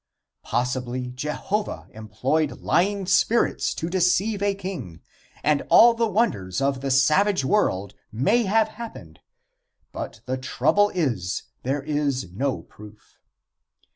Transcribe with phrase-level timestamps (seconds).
[0.41, 4.99] Possibly Jehovah employed lying spirits to deceive a king,
[5.43, 9.19] and all the wonders of the savage world may have happened,
[9.91, 13.19] but the trouble is there is no proof.